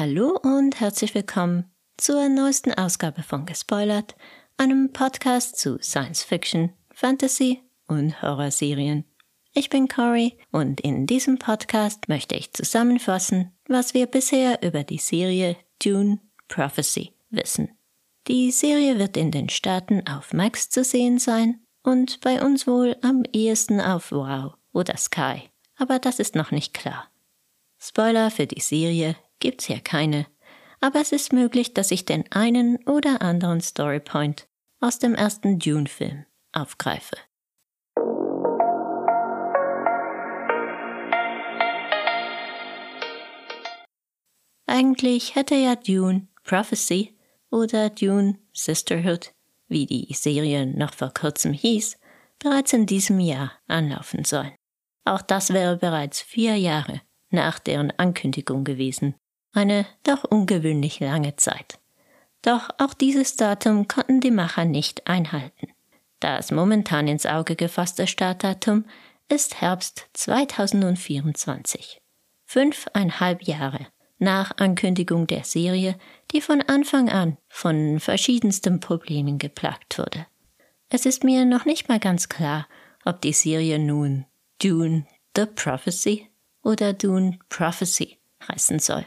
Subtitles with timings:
[0.00, 4.16] Hallo und herzlich willkommen zur neuesten Ausgabe von Gespoilert,
[4.56, 9.04] einem Podcast zu Science Fiction, Fantasy und Horrorserien.
[9.52, 14.96] Ich bin Cory und in diesem Podcast möchte ich zusammenfassen, was wir bisher über die
[14.96, 17.68] Serie Dune Prophecy wissen.
[18.26, 22.96] Die Serie wird in den Staaten auf Max zu sehen sein und bei uns wohl
[23.02, 27.10] am ehesten auf Wow oder Sky, aber das ist noch nicht klar.
[27.78, 30.26] Spoiler für die Serie gibt's hier keine,
[30.80, 34.46] aber es ist möglich, dass ich den einen oder anderen Storypoint
[34.80, 37.16] aus dem ersten Dune-Film aufgreife.
[44.66, 47.18] Eigentlich hätte ja Dune Prophecy
[47.50, 49.32] oder Dune Sisterhood,
[49.68, 51.98] wie die Serie noch vor kurzem hieß,
[52.38, 54.54] bereits in diesem Jahr anlaufen sollen.
[55.04, 59.14] Auch das wäre bereits vier Jahre nach deren Ankündigung gewesen.
[59.52, 61.78] Eine doch ungewöhnlich lange Zeit.
[62.42, 65.68] Doch auch dieses Datum konnten die Macher nicht einhalten.
[66.20, 68.84] Das momentan ins Auge gefasste Startdatum
[69.28, 72.00] ist Herbst 2024.
[72.44, 73.86] Fünfeinhalb Jahre
[74.18, 75.98] nach Ankündigung der Serie,
[76.30, 80.26] die von Anfang an von verschiedensten Problemen geplagt wurde.
[80.90, 82.68] Es ist mir noch nicht mal ganz klar,
[83.04, 84.26] ob die Serie nun
[84.62, 85.06] Dune
[85.36, 86.28] The Prophecy
[86.62, 89.06] oder Dune Prophecy heißen soll.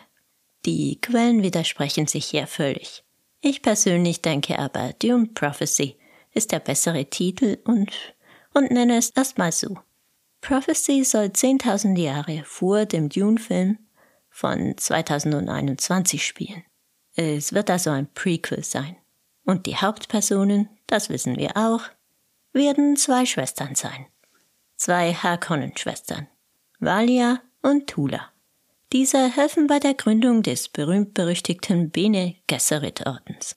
[0.65, 3.03] Die Quellen widersprechen sich hier völlig.
[3.41, 5.97] Ich persönlich denke aber, Dune Prophecy
[6.31, 7.91] ist der bessere Titel und,
[8.53, 9.77] und nenne es erstmal so.
[10.39, 13.77] Prophecy soll 10.000 Jahre vor dem Dune-Film
[14.29, 16.63] von 2021 spielen.
[17.15, 18.97] Es wird also ein Prequel sein.
[19.45, 21.83] Und die Hauptpersonen, das wissen wir auch,
[22.51, 24.05] werden zwei Schwestern sein.
[24.75, 26.27] Zwei Harkonnen-Schwestern.
[26.79, 28.32] Valia und Tula.
[28.93, 33.55] Diese helfen bei der Gründung des berühmt-berüchtigten Bene Gesserit-Ordens.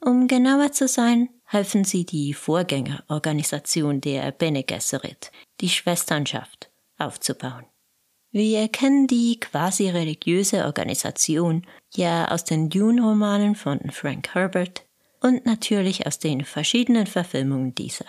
[0.00, 7.64] Um genauer zu sein, helfen sie die Vorgängerorganisation der Bene Gesserit, die Schwesternschaft, aufzubauen.
[8.32, 11.64] Wir kennen die quasi religiöse Organisation
[11.94, 14.84] ja aus den Dune-Romanen von Frank Herbert
[15.20, 18.06] und natürlich aus den verschiedenen Verfilmungen dieser.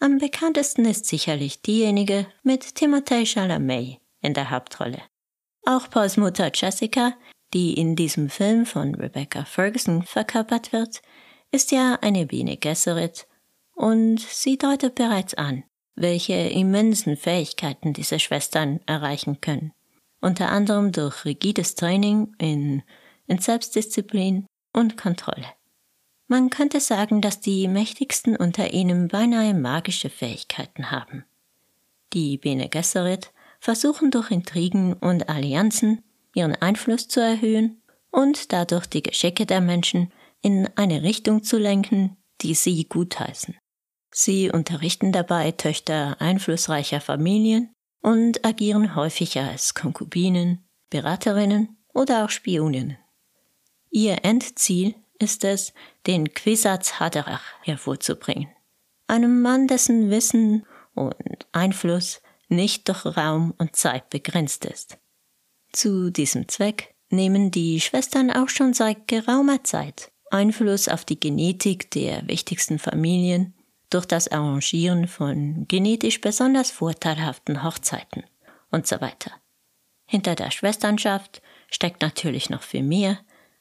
[0.00, 5.00] Am bekanntesten ist sicherlich diejenige mit Timothée Chalamet in der Hauptrolle.
[5.64, 7.14] Auch Pauls Mutter Jessica,
[7.52, 11.02] die in diesem Film von Rebecca Ferguson verkörpert wird,
[11.50, 13.26] ist ja eine Bene Gesserit
[13.74, 15.64] und sie deutet bereits an,
[15.96, 19.72] welche immensen Fähigkeiten diese Schwestern erreichen können.
[20.20, 22.82] Unter anderem durch rigides Training in,
[23.26, 25.46] in Selbstdisziplin und Kontrolle.
[26.28, 31.24] Man könnte sagen, dass die mächtigsten unter ihnen beinahe magische Fähigkeiten haben.
[32.12, 36.02] Die Bene Gesserit versuchen durch Intrigen und Allianzen
[36.34, 40.12] ihren Einfluss zu erhöhen und dadurch die Geschicke der Menschen
[40.42, 43.56] in eine Richtung zu lenken, die sie gutheißen.
[44.10, 47.70] Sie unterrichten dabei Töchter einflussreicher Familien
[48.02, 52.96] und agieren häufig als Konkubinen, Beraterinnen oder auch Spioninnen.
[53.90, 55.74] Ihr Endziel ist es,
[56.06, 58.48] den Quisatz Haderach hervorzubringen,
[59.06, 61.14] einem Mann, dessen Wissen und
[61.52, 64.98] Einfluss nicht durch Raum und Zeit begrenzt ist.
[65.72, 71.90] Zu diesem Zweck nehmen die Schwestern auch schon seit geraumer Zeit Einfluss auf die Genetik
[71.90, 73.54] der wichtigsten Familien
[73.90, 78.24] durch das Arrangieren von genetisch besonders vorteilhaften Hochzeiten
[78.70, 79.32] und so weiter.
[80.06, 83.18] Hinter der Schwesternschaft steckt natürlich noch viel mehr,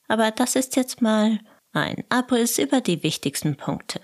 [0.07, 1.39] aber das ist jetzt mal
[1.71, 4.01] ein Abriss über die wichtigsten Punkte.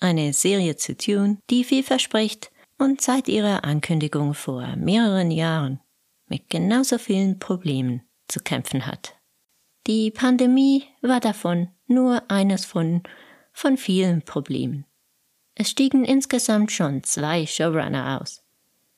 [0.00, 5.80] Eine Serie zu tun, die viel verspricht und seit ihrer Ankündigung vor mehreren Jahren
[6.28, 9.16] mit genauso vielen Problemen zu kämpfen hat.
[9.86, 13.02] Die Pandemie war davon nur eines von,
[13.52, 14.84] von vielen Problemen.
[15.54, 18.44] Es stiegen insgesamt schon zwei Showrunner aus.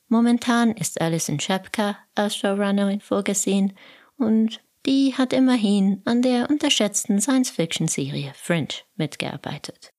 [0.09, 3.73] Momentan ist Alison Shepka als Showrunnerin vorgesehen
[4.17, 9.93] und die hat immerhin an der unterschätzten Science-Fiction-Serie Fringe mitgearbeitet.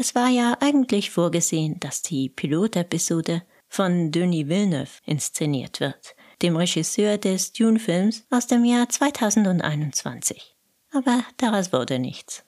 [0.00, 7.18] Es war ja eigentlich vorgesehen, dass die Pilotepisode von Denis Villeneuve inszeniert wird, dem Regisseur
[7.18, 10.56] des Dune-Films aus dem Jahr 2021.
[10.90, 12.44] Aber daraus wurde nichts.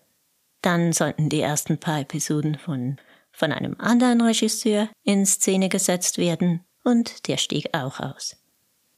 [0.62, 2.96] Dann sollten die ersten paar Episoden von,
[3.32, 8.34] von einem anderen Regisseur in Szene gesetzt werden und der stieg auch aus.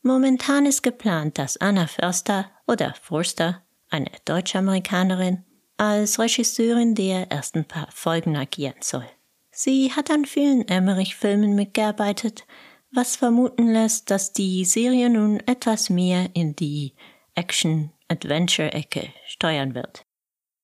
[0.03, 5.45] Momentan ist geplant, dass Anna Förster oder Forster, eine Deutsch-Amerikanerin,
[5.77, 9.07] als Regisseurin der ersten paar Folgen agieren soll.
[9.51, 12.45] Sie hat an vielen Emmerich-Filmen mitgearbeitet,
[12.91, 16.95] was vermuten lässt, dass die Serie nun etwas mehr in die
[17.35, 20.05] Action Adventure-Ecke steuern wird.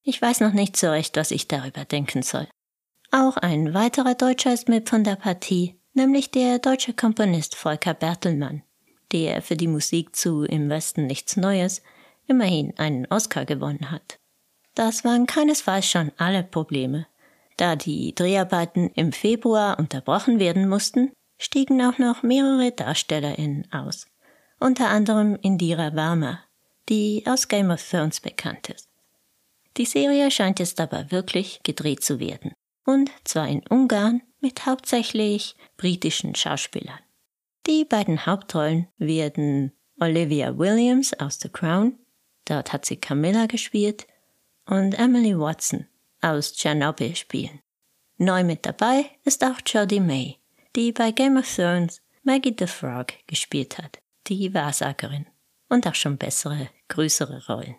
[0.02, 2.48] Ich weiß noch nicht so recht, was ich darüber denken soll.
[3.10, 8.62] Auch ein weiterer Deutscher ist mit von der Partie, nämlich der deutsche Komponist Volker Bertelmann,
[9.12, 11.82] der für die Musik zu Im Westen nichts Neues
[12.26, 14.20] immerhin einen Oscar gewonnen hat.
[14.74, 17.06] Das waren keinesfalls schon alle Probleme.
[17.56, 24.06] Da die Dreharbeiten im Februar unterbrochen werden mussten, stiegen auch noch mehrere DarstellerInnen aus.
[24.58, 26.40] Unter anderem Indira Varma,
[26.88, 28.88] die aus Game of Thrones bekannt ist.
[29.76, 32.52] Die Serie scheint jetzt aber wirklich gedreht zu werden.
[32.84, 36.98] Und zwar in Ungarn mit hauptsächlich britischen Schauspielern.
[37.66, 41.98] Die beiden Hauptrollen werden Olivia Williams aus The Crown,
[42.46, 44.06] dort hat sie Camilla gespielt,
[44.70, 45.86] und Emily Watson
[46.22, 47.60] aus Chernobyl spielen.
[48.18, 50.36] Neu mit dabei ist auch Jodie May,
[50.76, 55.26] die bei Game of Thrones Maggie the Frog gespielt hat, die Wahrsagerin,
[55.68, 57.76] und auch schon bessere, größere Rollen.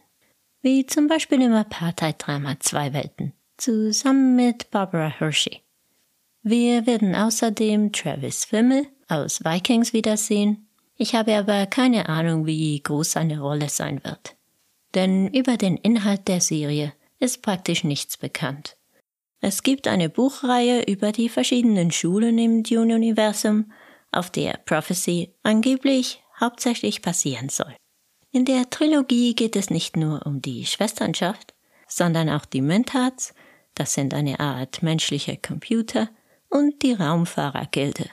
[0.61, 5.61] Wie zum Beispiel im Apartheid-Drama Zwei Welten, zusammen mit Barbara Hershey.
[6.44, 10.67] Wir werden außerdem Travis Fimmel aus Vikings wiedersehen.
[10.97, 14.35] Ich habe aber keine Ahnung, wie groß seine Rolle sein wird.
[14.95, 18.75] Denn über den Inhalt der Serie ist praktisch nichts bekannt.
[19.39, 23.71] Es gibt eine Buchreihe über die verschiedenen Schulen im Dune-Universum,
[24.11, 27.73] auf der Prophecy angeblich hauptsächlich passieren soll.
[28.31, 31.53] In der Trilogie geht es nicht nur um die Schwesternschaft,
[31.87, 33.33] sondern auch die Mentats,
[33.75, 36.09] das sind eine Art menschliche Computer,
[36.49, 38.09] und die Raumfahrergilde,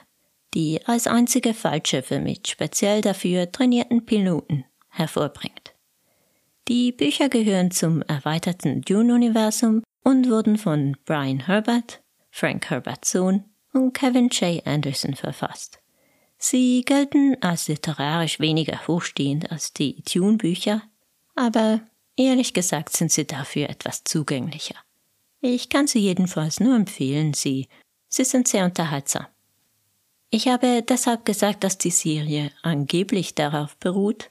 [0.53, 5.58] die als einzige Fallschiffe mit speziell dafür trainierten Piloten hervorbringt.
[6.69, 13.43] Die Bücher gehören zum erweiterten Dune-Universum und wurden von Brian Herbert, Frank Herberts Sohn
[13.73, 14.63] und Kevin J.
[14.67, 15.79] Anderson verfasst.
[16.37, 20.83] Sie gelten als literarisch weniger hochstehend als die Dune-Bücher,
[21.33, 21.81] aber
[22.15, 24.75] ehrlich gesagt sind sie dafür etwas zugänglicher.
[25.41, 27.67] Ich kann sie jedenfalls nur empfehlen, sie,
[28.09, 29.25] sie sind sehr unterhaltsam.
[30.29, 34.29] Ich habe deshalb gesagt, dass die Serie angeblich darauf beruht,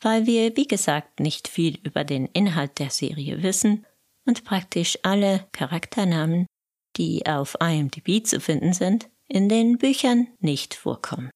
[0.00, 3.86] weil wir, wie gesagt, nicht viel über den Inhalt der Serie wissen
[4.24, 6.46] und praktisch alle Charakternamen,
[6.96, 11.30] die auf IMDb zu finden sind, in den Büchern nicht vorkommen.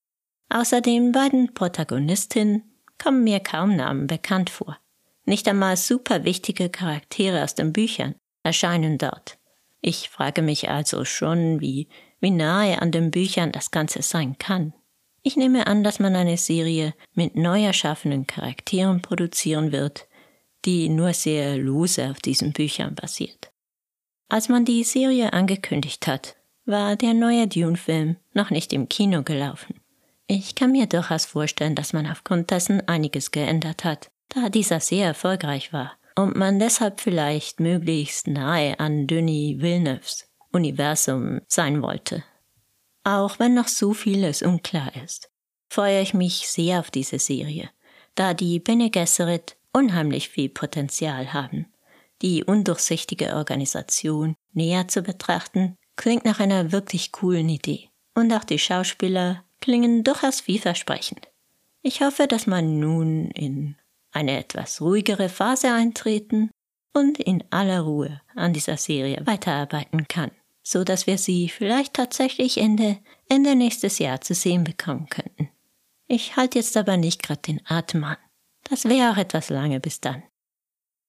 [0.48, 2.64] Außer den beiden Protagonistinnen
[2.98, 4.78] kommen mir kaum Namen bekannt vor.
[5.24, 9.38] Nicht einmal super wichtige Charaktere aus den Büchern erscheinen dort.
[9.80, 11.88] Ich frage mich also schon, wie,
[12.20, 14.74] wie nahe an den Büchern das Ganze sein kann.
[15.22, 20.08] Ich nehme an, dass man eine Serie mit neu erschaffenen Charakteren produzieren wird,
[20.64, 23.50] die nur sehr lose auf diesen Büchern basiert.
[24.28, 29.80] Als man die Serie angekündigt hat, war der neue Dune-Film noch nicht im Kino gelaufen.
[30.26, 35.06] Ich kann mir durchaus vorstellen, dass man aufgrund dessen einiges geändert hat, da dieser sehr
[35.06, 42.24] erfolgreich war und man deshalb vielleicht möglichst nahe an Denis Villeneuves Universum sein wollte.
[43.04, 45.30] Auch wenn noch so vieles unklar ist,
[45.70, 47.70] freue ich mich sehr auf diese Serie,
[48.14, 51.66] da die Bene Gesserit unheimlich viel Potenzial haben.
[52.22, 57.88] Die undurchsichtige Organisation näher zu betrachten, klingt nach einer wirklich coolen Idee.
[58.14, 61.28] Und auch die Schauspieler klingen durchaus vielversprechend.
[61.82, 63.76] Ich hoffe, dass man nun in
[64.12, 66.50] eine etwas ruhigere Phase eintreten
[66.92, 70.30] und in aller Ruhe an dieser Serie weiterarbeiten kann,
[70.70, 72.98] so dass wir sie vielleicht tatsächlich Ende,
[73.28, 75.50] Ende nächstes Jahr zu sehen bekommen könnten.
[76.06, 78.16] Ich halte jetzt aber nicht gerade den Atem an.
[78.62, 80.22] Das wäre auch etwas lange bis dann.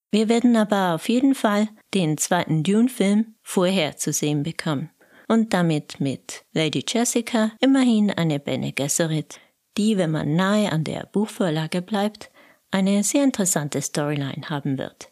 [0.09, 4.89] Wir werden aber auf jeden Fall den zweiten Dune-Film vorher zu sehen bekommen
[5.27, 9.39] und damit mit Lady Jessica immerhin eine Bene Gesserit,
[9.77, 12.31] die, wenn man nahe an der Buchvorlage bleibt,
[12.71, 15.11] eine sehr interessante Storyline haben wird.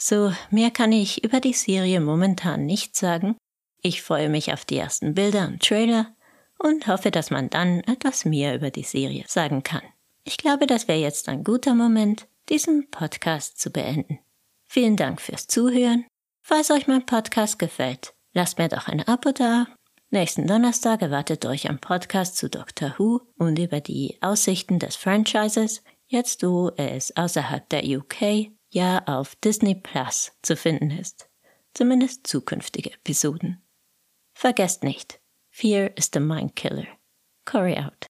[0.00, 3.36] So, mehr kann ich über die Serie momentan nicht sagen.
[3.82, 6.14] Ich freue mich auf die ersten Bilder und Trailer
[6.56, 9.82] und hoffe, dass man dann etwas mehr über die Serie sagen kann.
[10.22, 14.20] Ich glaube, das wäre jetzt ein guter Moment, diesen Podcast zu beenden.
[14.66, 16.06] Vielen Dank fürs Zuhören.
[16.42, 19.66] Falls euch mein Podcast gefällt, lasst mir doch ein Abo da.
[20.10, 25.82] Nächsten Donnerstag erwartet euch ein Podcast zu Doctor Who und über die Aussichten des Franchises,
[26.06, 31.28] jetzt wo es außerhalb der UK ja auf Disney Plus zu finden ist.
[31.74, 33.62] Zumindest zukünftige Episoden.
[34.34, 35.20] Vergesst nicht,
[35.50, 36.86] Fear is the Mind Killer.
[37.44, 38.06] Corey out.